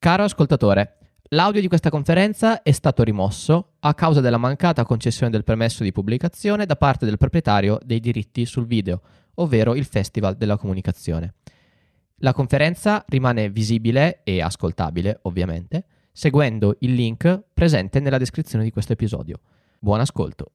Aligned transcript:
Caro 0.00 0.24
ascoltatore, 0.24 0.96
l'audio 1.28 1.60
di 1.60 1.68
questa 1.68 1.90
conferenza 1.90 2.62
è 2.62 2.70
stato 2.70 3.02
rimosso 3.02 3.72
a 3.80 3.92
causa 3.92 4.22
della 4.22 4.38
mancata 4.38 4.86
concessione 4.86 5.30
del 5.30 5.44
permesso 5.44 5.82
di 5.82 5.92
pubblicazione 5.92 6.64
da 6.64 6.74
parte 6.74 7.04
del 7.04 7.18
proprietario 7.18 7.78
dei 7.84 8.00
diritti 8.00 8.46
sul 8.46 8.64
video, 8.64 9.02
ovvero 9.34 9.74
il 9.74 9.84
Festival 9.84 10.36
della 10.36 10.56
Comunicazione. 10.56 11.34
La 12.20 12.32
conferenza 12.32 13.04
rimane 13.08 13.50
visibile 13.50 14.22
e 14.24 14.40
ascoltabile, 14.40 15.18
ovviamente, 15.24 15.84
seguendo 16.12 16.76
il 16.78 16.94
link 16.94 17.42
presente 17.52 18.00
nella 18.00 18.16
descrizione 18.16 18.64
di 18.64 18.70
questo 18.70 18.94
episodio. 18.94 19.38
Buon 19.78 20.00
ascolto. 20.00 20.52